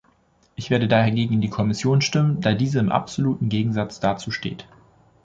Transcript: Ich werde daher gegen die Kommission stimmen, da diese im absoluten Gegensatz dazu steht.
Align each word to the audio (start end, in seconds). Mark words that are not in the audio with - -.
Ich 0.55 0.71
werde 0.71 0.87
daher 0.87 1.11
gegen 1.11 1.41
die 1.41 1.51
Kommission 1.51 2.01
stimmen, 2.01 2.41
da 2.41 2.55
diese 2.55 2.79
im 2.79 2.91
absoluten 2.91 3.49
Gegensatz 3.49 3.99
dazu 3.99 4.31
steht. 4.31 4.65